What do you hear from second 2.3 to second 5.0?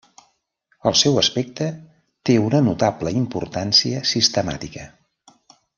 una notable importància sistemàtica.